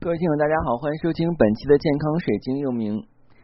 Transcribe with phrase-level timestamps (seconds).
[0.00, 2.88] 各位听友，大家好，欢迎收听本期的健康水晶，又名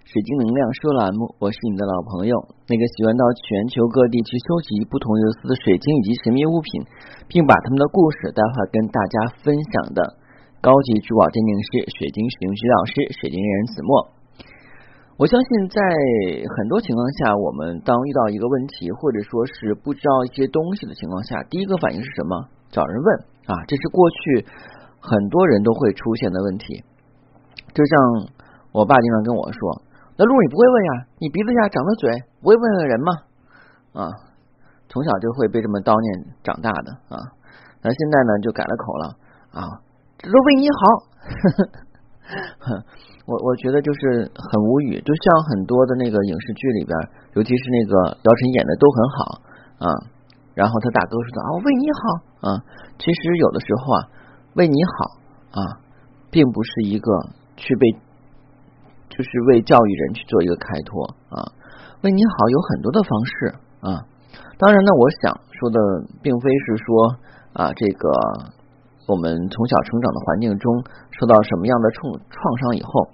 [0.08, 1.28] 水晶能量说栏目。
[1.36, 2.32] 我是你的老朋友，
[2.64, 6.80] 那个喜欢到全球各地去收集不同有色的水晶以及神秘物品，
[7.28, 10.00] 并把他们的故事带回来跟大家分享的
[10.64, 11.68] 高级珠宝鉴定师、
[12.00, 14.16] 水晶使用指导师、水晶人子墨。
[15.20, 15.76] 我相信，在
[16.56, 22.48] 很多情况下，我们当遇到一个问题，或者说是不知道一些东西的情况下，第一个反应是什么？
[22.72, 23.08] 找人问
[23.44, 24.48] 啊，这是过去。
[25.06, 26.82] 很多人都会出现的问题，
[27.70, 27.94] 就像
[28.72, 29.58] 我爸经常跟我说
[30.18, 31.06] ：“那路你不会问呀？
[31.22, 32.10] 你鼻子下长的嘴
[32.42, 33.10] 不会问问人吗？”
[33.94, 34.10] 啊，
[34.90, 37.22] 从小就会被这么叨念长大的啊。
[37.80, 39.04] 那现在呢，就改了口了
[39.54, 39.62] 啊，
[40.18, 40.80] 这都为你好。
[43.30, 45.22] 我我觉得就是很无语，就像
[45.54, 46.92] 很多的那个影视剧里边，
[47.38, 49.16] 尤其是那个姚晨演的都很好
[49.86, 49.86] 啊。
[50.58, 52.02] 然后他大哥说的啊，为你好
[52.50, 52.58] 啊。
[52.98, 54.00] 其实有的时候啊。
[54.56, 55.84] 为你好啊，
[56.30, 57.12] 并不是一个
[57.56, 57.92] 去被，
[59.10, 61.52] 就是为教育人去做一个开脱啊。
[62.00, 63.32] 为你好有很多的方式
[63.84, 63.88] 啊。
[64.56, 65.78] 当然呢，我想说的
[66.22, 66.88] 并非是说
[67.52, 68.08] 啊，这个
[69.04, 70.72] 我们从小成长的环境中
[71.20, 73.12] 受到什么样的创创伤以后，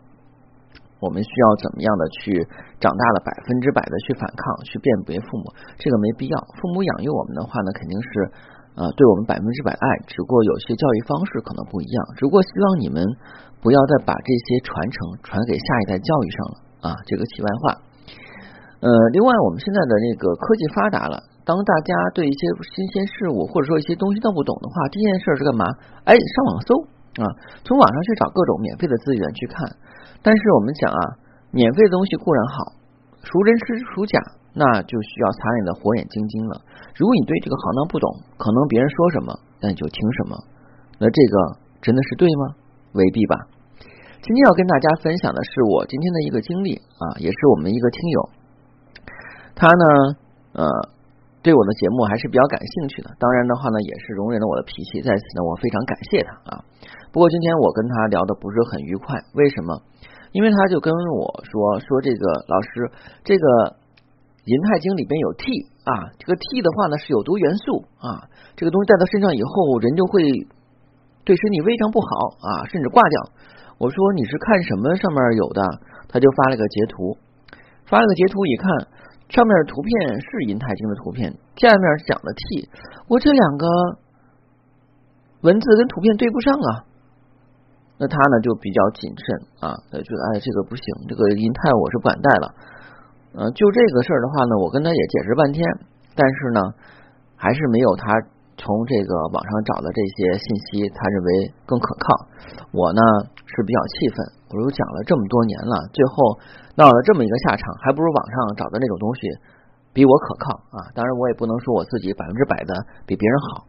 [1.01, 2.39] 我们需要怎么样的去
[2.79, 6.39] 长大了百分之百的去反抗，去辨别父母，这个没必要。
[6.63, 8.31] 父母养育我们的话呢，肯定是。
[8.73, 11.99] 啊，对我们百分之百爱，只不过有些教育方式可能不一样。
[12.17, 13.05] 只不过希望你们
[13.61, 16.55] 不要再把这些传承传给下一代教育上了
[16.89, 16.97] 啊。
[17.05, 17.77] 这个题外话。
[18.81, 25.69] 呃，另外我们现在的那个科技发达了，当大家对一些新鲜事物或者说一些东西都不懂的话，第一件事是干嘛？
[26.09, 26.71] 哎，上网搜
[27.23, 27.29] 啊，
[27.63, 29.69] 从网上去找各种免费的资源去看。
[30.25, 31.03] 但是我们讲啊，
[31.53, 32.73] 免费的东西固然好，
[33.21, 34.19] 孰真孰孰假？
[34.55, 36.61] 那就需要擦你的火眼金睛了。
[36.95, 38.05] 如果你对这个行当不懂，
[38.37, 40.37] 可能别人说什么，那你就听什么。
[41.01, 41.35] 那这个
[41.81, 42.55] 真的是对吗？
[42.93, 43.49] 未必吧。
[44.21, 48.19] 今天要跟大家分享的是我今天的一个经历啊，也是我们一个听友，
[49.57, 49.85] 他呢
[50.53, 50.69] 呃
[51.43, 53.11] 对我的节目还是比较感兴趣的。
[53.19, 56.65] 当然的话呢，也是容忍了我的脾气，在此呢我非常感谢他啊。
[57.11, 59.81] 不过今天我跟他聊的不是很愉快，为什么？
[60.31, 62.93] 因为他就跟我说说这个老师
[63.25, 63.81] 这个。
[64.45, 65.47] 银泰经里边有 T
[65.87, 68.27] 啊，这个 T 的话呢是有毒元素啊，
[68.57, 70.23] 这个东西带到身上以后，人就会
[71.23, 72.09] 对身体非常不好
[72.43, 73.17] 啊，甚至挂掉。
[73.79, 75.63] 我说你是看什么上面有的？
[76.09, 77.17] 他就发了个截图，
[77.87, 78.67] 发了个截图一看，
[79.31, 82.69] 上面的图片是银泰经的图片，下面讲的 T，
[83.07, 83.67] 我这两个
[85.43, 86.71] 文字跟图片对不上啊。
[87.99, 89.25] 那他呢就比较谨慎
[89.63, 92.55] 啊，他觉得哎这个不行，这个银泰我是不敢带了。
[93.33, 95.65] 呃，就这个事儿的话呢，我跟他也解释半天，
[96.15, 96.61] 但是呢，
[97.37, 98.13] 还是没有他
[98.61, 101.29] 从这个网上找的这些信息，他认为
[101.65, 102.29] 更可靠。
[102.77, 103.01] 我呢
[103.49, 104.17] 是比较气愤，
[104.53, 106.37] 我都讲了这么多年了，最后
[106.77, 109.21] 闹了这么一个下场，还不如网上找的那种东西
[109.93, 110.93] 比我可靠啊！
[110.95, 112.75] 当然，我也不能说我自己百分之百的
[113.07, 113.65] 比别人好，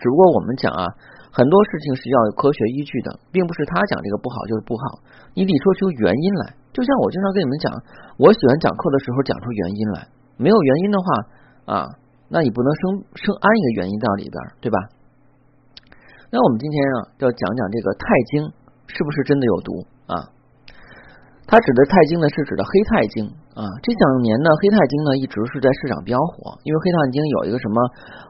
[0.00, 0.88] 只不过我们讲啊。
[1.32, 5.00] 很多事情是要有科学依据的，并不是他讲这个不好就是不好，
[5.32, 6.52] 你得说出原因来。
[6.76, 7.72] 就像我经常跟你们讲，
[8.20, 11.06] 我喜欢讲课的时候讲出原因来，没有原因的话
[11.72, 11.88] 啊，
[12.28, 12.82] 那你不能生
[13.16, 14.76] 生安一个原因到里边，对吧？
[16.28, 18.52] 那我们今天啊，要讲讲这个钛晶
[18.92, 20.14] 是不是真的有毒啊？
[21.46, 23.26] 它指的钛晶呢，是指的黑钛晶
[23.58, 23.66] 啊。
[23.82, 27.76] 这两年呢，黑钛晶呢一直是在市场比较火，因为黑钛晶有一个什么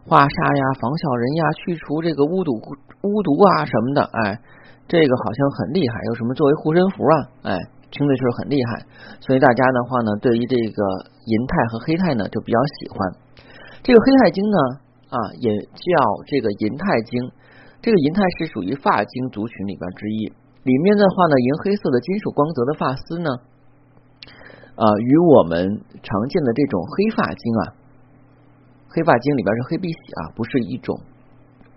[0.08, 2.56] 化煞呀、防小人呀、去除这个巫毒
[3.04, 4.40] 巫毒啊什么的，哎，
[4.88, 5.94] 这个好像很厉害。
[6.10, 7.14] 有什么作为护身符啊，
[7.52, 7.54] 哎，
[7.92, 8.82] 听的就是很厉害。
[9.20, 10.80] 所以大家的话呢，对于这个
[11.28, 12.96] 银钛和黑钛呢就比较喜欢。
[13.84, 14.58] 这个黑钛晶呢
[15.12, 15.90] 啊，也叫
[16.26, 17.30] 这个银钛晶。
[17.82, 20.32] 这个银钛是属于发晶族群里边之一。
[20.62, 23.30] 里面的话呢，银黑色的金属光泽的发丝呢，
[24.78, 27.62] 啊，与我们常见的这种黑发晶啊，
[28.86, 31.00] 黑发晶里边是黑碧玺啊，不是一种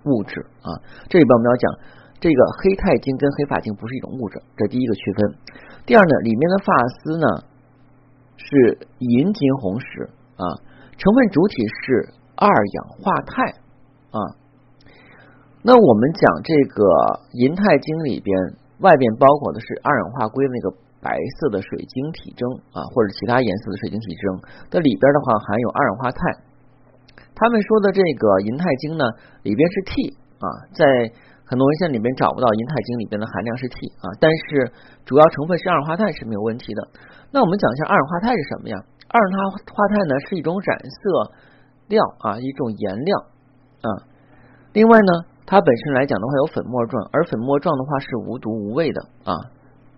[0.05, 0.69] 物质啊。
[1.09, 1.65] 这里边我们要讲，
[2.21, 5.33] 这个黑钛晶跟黑发晶不是一种物质，这第一个区分。
[5.87, 6.71] 第二呢，里面的发
[7.01, 7.27] 丝呢
[8.37, 10.45] 是银金红石啊，
[10.95, 13.49] 成分主体是二氧化钛
[14.11, 14.19] 啊。
[15.63, 16.85] 那我们讲这个
[17.33, 18.61] 银钛晶里边。
[18.79, 22.43] 外边包裹的是二氧化硅那个白色的水晶体征
[22.73, 24.23] 啊，或者其他颜色的水晶体征，
[24.71, 26.19] 那里边的话含有二氧化钛。
[27.35, 29.03] 他们说的这个银钛晶呢，
[29.43, 30.85] 里边是 T 啊，在
[31.45, 34.71] 很多文献里面找不到银钛晶里边的含量是 T 啊，但是
[35.05, 36.87] 主要成分是二氧化钛是没有问题的。
[37.31, 38.77] 那我们讲一下二氧化钛是什么呀？
[39.07, 41.31] 二氧化钛呢是一种染色
[41.87, 43.17] 料啊，一种颜料
[43.83, 43.89] 啊。
[44.73, 45.11] 另外呢，
[45.45, 49.33] 它本身来讲的话有粉末状，而粉末状的话是无毒无味的啊。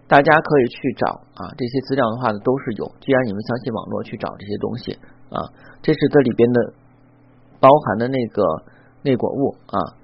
[0.08, 1.06] 大家可以去找
[1.36, 2.92] 啊，这些资料的话呢都是有。
[3.02, 4.94] 既然你们相信网络去找这些东西
[5.30, 5.40] 啊，
[5.82, 6.74] 这是这里边的
[7.60, 8.44] 包含的那个
[9.04, 9.96] 内果物啊。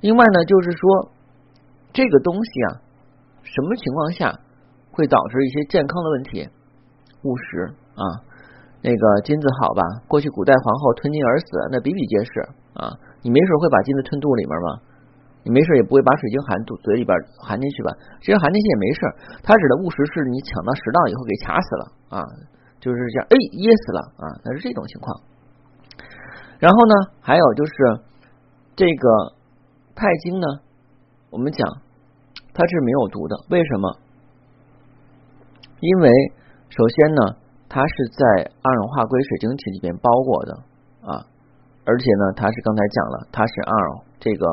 [0.00, 1.10] 另外呢，就是说
[1.92, 2.82] 这个东西啊，
[3.42, 4.40] 什么情况下
[4.92, 6.48] 会导致一些健康的问题？
[7.22, 8.04] 误食啊，
[8.82, 9.82] 那个金子好吧？
[10.06, 12.30] 过去古代皇后吞金而死，那比比皆是
[12.74, 12.92] 啊。
[13.22, 14.68] 你没事会把金子吞肚里面吗？
[15.44, 17.92] 你没事也不会把水晶含肚嘴里边含进去吧？
[18.20, 19.00] 其实含进去也没事。
[19.42, 22.24] 它指的误食是你抢到食道以后给卡死了啊，
[22.80, 25.20] 就是这样，哎，噎死了啊，那是这种情况。
[26.58, 27.72] 然后呢，还有就是
[28.74, 29.34] 这个
[29.94, 30.46] 钛晶呢，
[31.28, 31.60] 我们讲
[32.54, 33.98] 它是没有毒的，为什么？
[35.80, 36.08] 因为
[36.70, 37.36] 首先呢，
[37.68, 40.52] 它是在二氧化硅水晶体里边包裹的
[41.04, 41.26] 啊，
[41.84, 43.72] 而且呢，它是刚才讲了，它是二
[44.20, 44.46] 这个。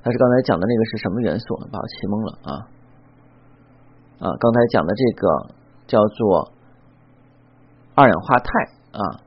[0.00, 1.66] 它是刚才讲的那个是什么元素呢？
[1.72, 2.50] 把我气懵了啊
[4.24, 4.36] 啊！
[4.38, 5.26] 刚才讲的这个
[5.86, 6.52] 叫做
[7.94, 8.48] 二氧化钛
[8.94, 9.20] 啊，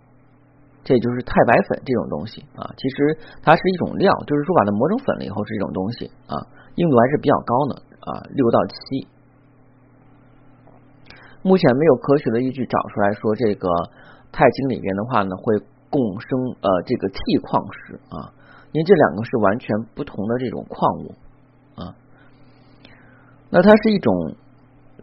[0.84, 2.72] 这就是钛白粉这种东西啊。
[2.80, 6.40] 其实它是一种料，就是说把它磨成粉了以后是一种东西啊，
[6.76, 7.72] 硬度还是比较高的
[8.08, 9.06] 啊，六到七。
[11.44, 13.68] 目前没有科学的依据找出来说这个
[14.32, 15.60] 钛晶里面的话呢会
[15.92, 18.34] 共生呃这个 T 矿石啊。
[18.72, 21.14] 因为这两个是完全不同的这种矿物
[21.76, 21.92] 啊，
[23.50, 24.38] 那它是一种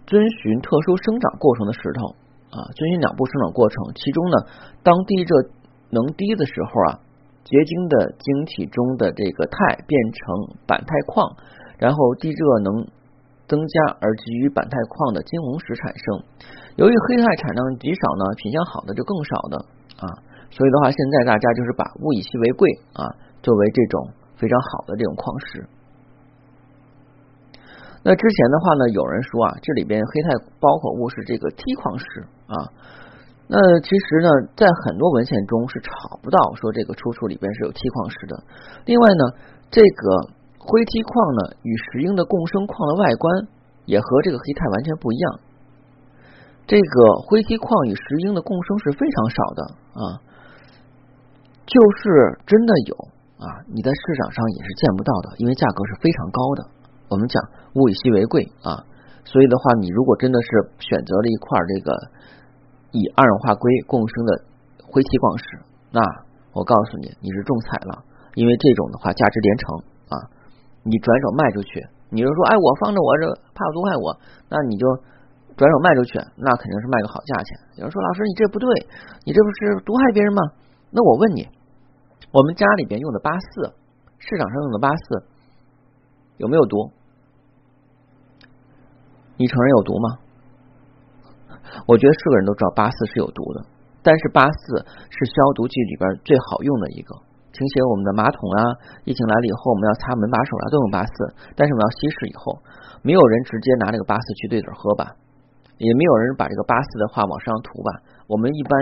[0.06, 2.16] 遵循特殊生长过程的石头
[2.48, 3.92] 啊，遵循两步生长过程。
[3.94, 4.36] 其中呢，
[4.82, 5.50] 当地热
[5.90, 7.04] 能低的时候啊，
[7.44, 11.36] 结晶的晶体中的这个钛变成板钛矿，
[11.76, 12.88] 然后地热能
[13.46, 16.24] 增加而基于板钛矿的金红石产生。
[16.76, 19.56] 由于黑钛产量极少呢，品相好的就更少的
[20.00, 20.08] 啊，
[20.50, 23.04] 所以的话，现在大家就是把物以稀为贵啊。
[23.40, 25.68] 作为这种非常好的这种矿石，
[28.02, 32.56] 那之前的话呢，有人说啊，这里边黑钛包裹物是这个梯矿石啊。
[33.46, 38.42] 那其实呢，在很多文献中是查不到说这个出处里边是有梯矿石的。
[38.86, 39.24] 另外呢，
[39.70, 43.46] 这个灰梯矿呢，与石英的共生矿的外观
[43.86, 45.40] 也和这个黑钛完全不一样。
[46.66, 49.62] 这个灰梯矿与石英的共生是非常少的
[49.94, 50.02] 啊，
[51.68, 52.96] 就是真的有。
[53.38, 56.60] 啊，你在市场上也是见不到的，因为价格是非常高的。
[57.06, 57.38] 我们讲
[57.78, 58.82] 物以稀为贵啊，
[59.22, 60.48] 所以的话，你如果真的是
[60.82, 61.94] 选择了一块这个
[62.90, 64.42] 以二氧化硅共生的
[64.82, 65.44] 灰体矿石，
[65.94, 66.02] 那
[66.50, 68.02] 我告诉你，你是中彩了，
[68.34, 69.62] 因为这种的话价值连城
[70.10, 70.16] 啊。
[70.82, 71.78] 你转手卖出去，
[72.10, 74.18] 你就说，哎，我放着我这怕毒害我，
[74.50, 74.82] 那你就
[75.54, 77.54] 转手卖出去，那肯定是卖个好价钱。
[77.78, 78.66] 有人说，老师你这不对，
[79.22, 80.42] 你这不是毒害别人吗？
[80.90, 81.46] 那我问你。
[82.30, 83.72] 我们家里边用的八四，
[84.18, 85.24] 市场上用的八四
[86.36, 86.92] 有没有毒？
[89.36, 90.08] 你承认有毒吗？
[91.86, 93.64] 我觉得是个人都知道八四是有毒的，
[94.02, 97.16] 但是八四是消毒剂里边最好用的一个。
[97.48, 98.60] 清洗我们的马桶啊，
[99.08, 101.12] 疫情来了以后，我们要擦门把手啊，都用八四。
[101.56, 102.60] 但是我们要稀释以后，
[103.00, 105.16] 没有人直接拿这个八四去对嘴喝吧，
[105.78, 108.04] 也没有人把这个八四的话往上涂吧。
[108.28, 108.72] 我们一般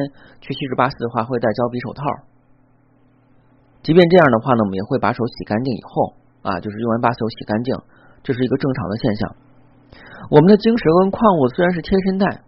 [0.41, 2.03] 去稀释八四的话，会戴胶皮手套。
[3.87, 7.71] 即便这样的话呢，我们也会把手洗干净以后啊，就是用完把手洗干净，
[8.27, 9.37] 这是一个正常的现象。
[10.29, 12.43] 我们的晶石跟矿物虽然是贴身带，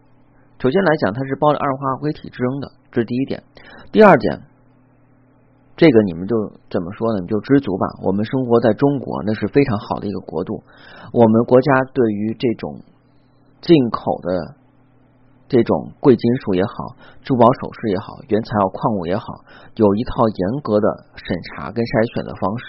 [0.58, 3.40] 首先来讲它是包着二氧化硅体质扔的，这是第一点。
[3.92, 4.42] 第二点，
[5.76, 6.34] 这个你们就
[6.68, 7.20] 怎么说呢？
[7.22, 7.86] 你就知足吧。
[8.02, 10.64] 我们生活在中国，那是非常好的一个国度。
[11.12, 12.82] 我们国家对于这种
[13.62, 14.57] 进口的。
[15.48, 19.24] 这种贵金属也好，珠宝首饰也好，原材料矿物也好，
[19.74, 20.86] 有一套严格的
[21.16, 22.66] 审查跟筛选的方式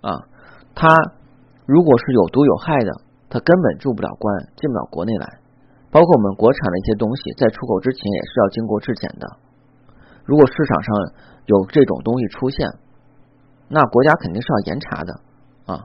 [0.00, 0.10] 啊。
[0.72, 0.88] 它
[1.68, 2.90] 如果是有毒有害的，
[3.28, 4.24] 它根本入不了关，
[4.56, 5.38] 进不了国内来。
[5.92, 9.24] 包括我们国产的一些东西，在出口之前也是要经过质检的。
[10.24, 10.88] 如果市场上
[11.44, 12.64] 有这种东西出现，
[13.68, 15.12] 那国家肯定是要严查的
[15.68, 15.84] 啊。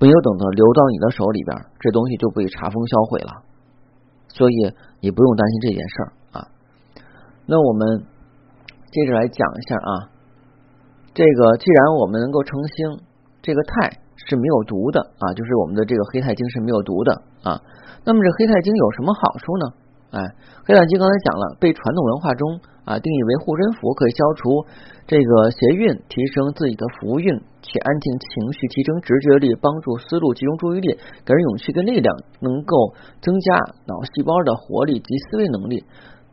[0.00, 3.44] 没有等到流到你的手里边，这东西就被查封销毁了。
[4.28, 6.08] 所以你不用担心这件事儿
[6.38, 6.48] 啊。
[7.46, 8.04] 那我们
[8.90, 9.90] 接着来讲一下啊，
[11.14, 13.00] 这个既然我们能够成星，
[13.42, 17.60] 这个钛是没有毒的啊，就是我们的这个黑钛晶是没有毒的啊。
[18.04, 19.66] 那么这黑钛晶有什么好处呢？
[20.10, 20.20] 哎，
[20.64, 24.64] 黑钛晶刚才讲了，被传统文化中啊定义为护身符，可以消除
[25.04, 27.28] 这个邪运，提升自己的福运，
[27.60, 30.96] 且安定情绪，提升直觉力，帮助思路集中注意力，
[31.28, 32.08] 给人勇气跟力量，
[32.40, 35.84] 能够增加脑细胞的活力及思维能力，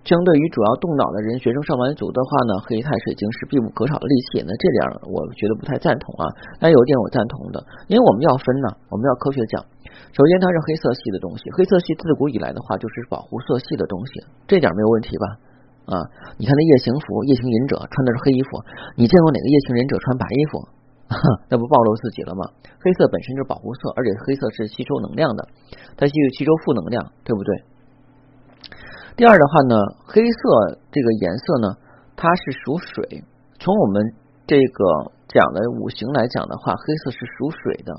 [0.07, 4.45] 相对于主要动脑的人，学生上班族的话呢，黑钛水晶是必不可少的利器。
[4.47, 4.79] 那这点
[5.11, 6.23] 我觉得不太赞同啊。
[6.63, 7.59] 但有一点我赞同的，
[7.91, 9.59] 因为我们要分呢，我们要科学讲。
[10.15, 15.25] 首先它是黑色系的东西，黑色系自古以来的话就是保护色系的东西，这点没有问题吧？
[15.85, 15.93] 啊，
[16.37, 18.57] 你看那夜行服，夜行忍者穿的是黑衣服，
[18.97, 20.67] 你见过哪个夜行忍者穿白衣服？
[21.49, 22.49] 那不暴露自己了吗？
[22.81, 25.47] 黑色本身就是保护色，而且黑色是吸收能量的，
[25.95, 27.63] 它吸吸收负能量，对不对？
[29.15, 29.75] 第二的话呢，
[30.05, 31.77] 黑色这个颜色呢，
[32.17, 33.23] 它是属水。
[33.59, 34.13] 从我们
[34.47, 37.91] 这个讲的五行来讲的话，黑色是属水的，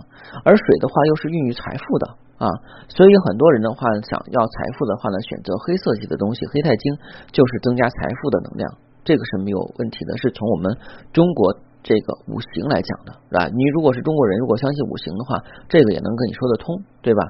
[0.44, 2.06] 而水的话又是孕育财富的
[2.38, 2.46] 啊。
[2.88, 6.94] 所以很多人的话想要财富的话呢，选择黑色系的东西，黑钛金
[7.32, 8.64] 就是增加财富的能量，
[9.04, 10.16] 这个是没有问题的。
[10.18, 10.76] 是从我们
[11.12, 13.48] 中国这个五行来讲的，是吧？
[13.48, 17.20] 你如果是中国人，如果相信五行的话，这个也能跟你说得通，对吧？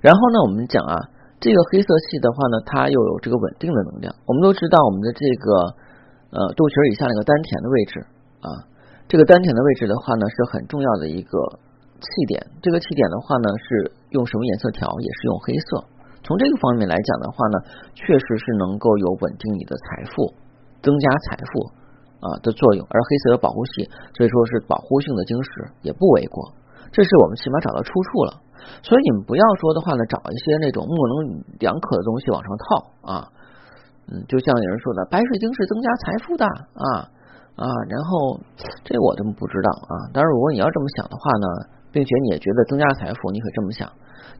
[0.00, 0.96] 然后呢，我们讲啊。
[1.42, 4.14] 这个黑色系的话呢，它又有这个稳定的能量。
[4.26, 5.74] 我们都知道，我们的这个
[6.32, 7.94] 呃肚脐以下那个丹田的位置
[8.40, 8.48] 啊，
[9.04, 11.36] 这个丹田的位置的话呢，是很重要的一个
[12.00, 12.40] 气点。
[12.64, 14.88] 这个气点的话呢，是用什么颜色调？
[14.88, 15.84] 也是用黑色。
[16.24, 17.56] 从这个方面来讲的话呢，
[17.92, 20.32] 确实是能够有稳定你的财富、
[20.80, 21.52] 增加财富
[22.24, 22.86] 啊的作用。
[22.88, 25.50] 而黑色有保护系，所以说是保护性的晶石，
[25.82, 26.54] 也不为过。
[26.90, 28.40] 这是我们起码找到出处了。
[28.86, 32.64] 所以你们不要说的话呢，找一些那种模棱两可的东西往上套
[33.02, 33.12] 啊，
[34.10, 37.06] 嗯，就像有人说的，白水晶是增加财富的啊
[37.54, 38.40] 啊，然后
[38.82, 39.94] 这我真不知道啊。
[40.12, 41.46] 但是如果你要这么想的话呢，
[41.92, 43.86] 并且你也觉得增加财富，你可以这么想。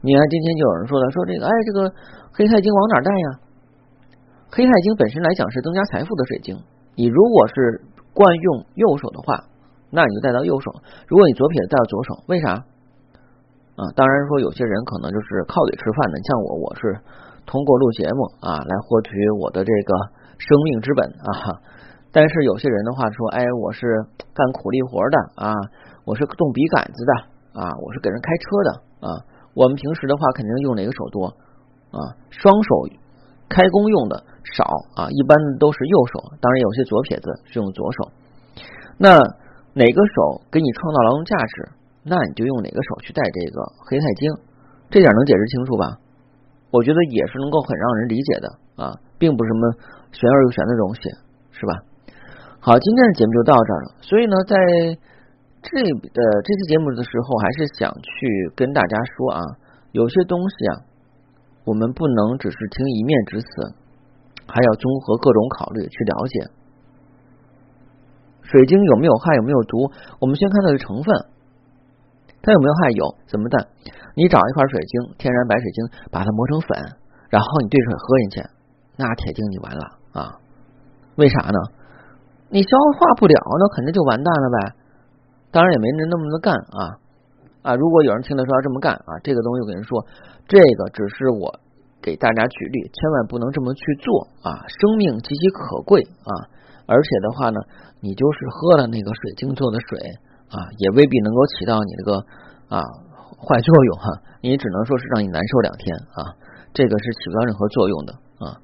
[0.02, 1.92] 你看今天就有人说了，说这个哎，这个
[2.32, 3.28] 黑钛金往哪带呀？
[4.50, 6.58] 黑钛金本身来讲是增加财富的水晶，
[6.96, 9.44] 你如果是惯用右手的话，
[9.90, 10.68] 那你就带到右手；
[11.06, 12.66] 如果你左撇子带到左手，为啥？
[13.72, 17.00] 啊，当然说有些人可能就是靠嘴吃饭的，像我，我是
[17.46, 19.94] 通过录节目啊来获取我的这个
[20.38, 21.60] 生命之本啊。
[22.12, 23.86] 但是有些人的话说，哎，我是
[24.34, 25.54] 干苦力活的啊，
[26.04, 27.12] 我是动笔杆子的
[27.60, 28.70] 啊，我是给人开车的
[29.08, 29.08] 啊。
[29.54, 31.26] 我们平时的话，肯定用哪个手多
[31.90, 32.16] 啊？
[32.30, 32.88] 双手
[33.48, 34.24] 开工用的
[34.56, 34.64] 少
[34.96, 36.36] 啊，一般都是右手。
[36.40, 38.10] 当然有些左撇子是用左手。
[38.98, 39.16] 那
[39.72, 41.68] 哪个手给你创造劳动价值？
[42.04, 44.32] 那你就用哪个手去戴这个黑钛晶，
[44.90, 45.96] 这点能解释清楚吧？
[46.72, 48.48] 我觉得也是能够很让人理解的
[48.80, 49.62] 啊，并不是什么
[50.10, 51.00] 玄而又玄的东西，
[51.52, 51.72] 是吧？
[52.64, 53.88] 好，今天的节目就到这儿了。
[54.00, 54.56] 所以呢，在
[55.60, 59.40] 这呃这期节目的时候，还是想去跟大家说啊，
[59.92, 60.74] 有些东西啊，
[61.64, 63.48] 我们不能只是听一面之词，
[64.46, 66.50] 还要综合各种考虑去了解。
[68.42, 69.90] 水晶有没有害，有没有毒？
[70.20, 71.31] 我们先看它的成分。
[72.42, 72.90] 它有没有害？
[72.90, 73.68] 有，怎么的？
[74.14, 76.76] 你找一块水晶，天然白水晶，把它磨成粉，
[77.30, 78.36] 然后你兑水喝进去，
[78.96, 80.36] 那铁定你完了啊！
[81.16, 81.58] 为啥呢？
[82.50, 84.74] 你消化不了，那肯定就完蛋了呗。
[85.50, 86.80] 当然也没人那么的干啊
[87.62, 87.74] 啊！
[87.76, 90.04] 如果有人听了说要这么干啊，这个东西我跟人说，
[90.48, 91.60] 这个只是我
[92.02, 94.66] 给大家举例，千万不能这么去做啊！
[94.66, 96.32] 生命极其可贵啊！
[96.86, 97.60] 而且的话呢，
[98.00, 99.98] 你就是喝了那个水晶做的水。
[100.52, 102.10] 啊，也未必能够起到你这个
[102.68, 102.76] 啊
[103.40, 104.06] 坏作用哈，
[104.44, 106.20] 你只能说是让你难受两天啊，
[106.76, 108.12] 这个是起不到任何作用的
[108.44, 108.60] 啊。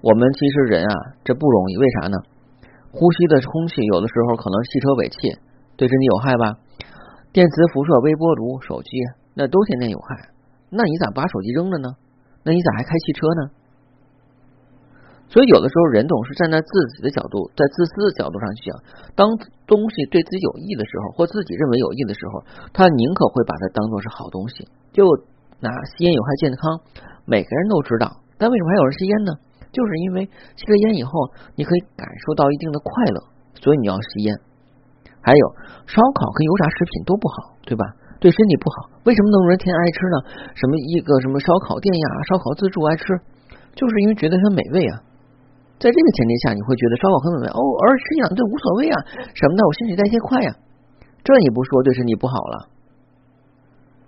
[0.00, 2.16] 我们其实人啊，这不容易，为啥呢？
[2.92, 5.16] 呼吸的空气有的时候可能汽车尾气
[5.76, 6.58] 对身体有害吧，
[7.32, 8.90] 电磁辐射、微波炉、手机
[9.34, 10.30] 那都天天有害，
[10.70, 11.90] 那你咋把手机扔了呢？
[12.42, 13.50] 那你咋还开汽车呢？
[15.30, 16.68] 所以有的时候人总是站在自
[16.98, 18.74] 己的角度，在自私的角度上去想，
[19.14, 19.30] 当
[19.64, 22.42] 东西对自己有益的时候，或自己认为有益的时候，
[22.74, 24.66] 他宁可会把它当做是好东西。
[24.90, 25.06] 就
[25.62, 26.82] 拿吸烟有害健康，
[27.30, 28.10] 每个人都知道，
[28.42, 29.30] 但为什么还有人吸烟呢？
[29.70, 30.26] 就是因为
[30.58, 31.12] 吸了烟以后，
[31.54, 33.22] 你可以感受到一定的快乐，
[33.54, 34.34] 所以你要吸烟。
[35.22, 35.44] 还有
[35.86, 37.86] 烧烤跟油炸食品都不好，对吧？
[38.18, 38.90] 对身体不好。
[39.06, 40.16] 为什么那么多人天天爱吃呢？
[40.58, 43.04] 什么一个什么烧烤店呀，烧烤自助爱吃，
[43.78, 45.06] 就是因为觉得它美味啊。
[45.80, 48.96] 在这个前提下，你会觉得烧烤很美味哦，而吃养这无所谓啊，
[49.32, 50.52] 什么的，我新陈代谢快呀，
[51.24, 52.68] 这你不说对身体不好了。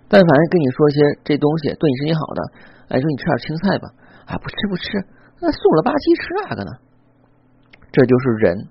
[0.05, 2.39] 但凡跟你说些这东西对你身体好的，
[2.93, 3.89] 哎，说你吃点青菜吧，
[4.29, 4.85] 啊，不吃不吃，
[5.41, 6.71] 那素了吧唧吃那个呢？
[7.89, 8.69] 这就是人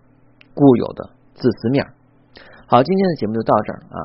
[0.54, 1.82] 固有的自私面。
[2.71, 3.99] 好，今天的节目就到这儿啊，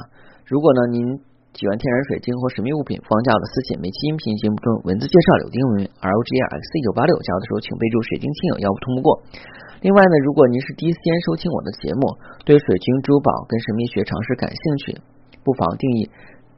[0.49, 1.21] 如果呢您。
[1.57, 3.81] 喜欢天然水晶或神秘物品，不妨加我的私信。
[3.81, 9.09] 每期音频节目中文字介绍柳丁文 R O G X C 九八六，加我的时候请备注水晶亲友，要不通不过。
[9.81, 12.13] 另外呢，如果您是第一时间收听我的节目，
[12.45, 15.01] 对水晶珠宝跟神秘学常识感兴趣，
[15.41, 16.05] 不妨定义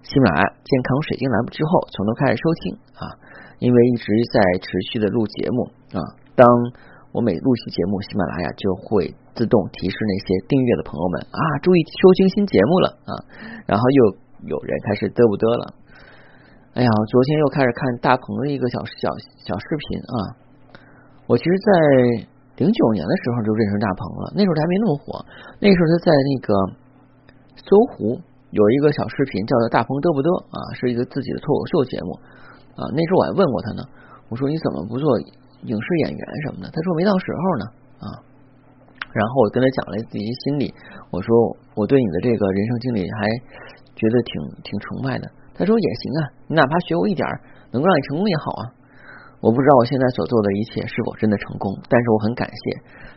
[0.04, 2.64] 喜马拉雅健康水晶栏目之后从头开始收听
[3.00, 3.04] 啊。
[3.64, 4.04] 因为一直
[4.36, 6.04] 在持续的录节目啊，
[6.36, 6.44] 当
[7.16, 13.12] 我每录期节目，喜马拉雅就会自动提示那些订阅的朋友们啊，注意收听新节目了啊，
[13.64, 15.66] 然后又有人开始嘚不嘚了。
[16.78, 19.10] 哎呀，昨天又开始看大鹏的一个小小
[19.42, 20.16] 小视频啊，
[21.26, 21.70] 我其实，在
[22.62, 25.26] 零九年的时候就认识大鹏了，那时候他还没那么火，
[25.60, 26.50] 那时候他在那个
[27.58, 28.22] 搜狐
[28.54, 32.16] 有一个小视频叫做《大鹏嘚不嘚》啊，是一个自己的脱口秀节目。
[32.78, 33.82] 啊，那时候我还问过他呢，
[34.30, 35.04] 我说你怎么不做
[35.68, 36.72] 影视演员什么的？
[36.72, 37.66] 他说没到时候呢
[38.00, 38.08] 啊。
[39.10, 40.70] 然后我跟他讲了自己心理，
[41.10, 41.28] 我说
[41.74, 43.18] 我对你的这个人生经历还
[44.00, 44.32] 觉得挺
[44.64, 45.28] 挺崇拜的。
[45.52, 47.28] 他说也行啊，你哪怕学过一点
[47.76, 48.64] 能够让你成功也好啊。
[49.44, 52.64] 我不知道我现在所做的一切是否真的成功，但是我很感谢，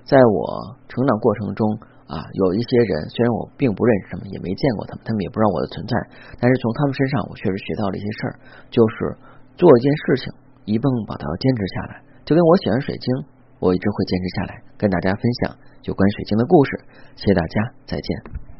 [0.02, 1.62] 在我成长过程中
[2.10, 5.94] 啊，有一些人虽然我并不认识他们，也没见过他们，他们也不知道我的存在，
[6.42, 8.34] 但是从他们身上我确实学到了一些事儿，
[8.68, 9.14] 就是。
[9.54, 10.32] 做一件事情，
[10.64, 13.14] 一蹦把它坚持下来，就跟我喜欢水晶，
[13.60, 16.80] 我一直会坚持下来，跟大家分享有关水晶的故事。
[17.16, 18.51] 谢谢大家，再见。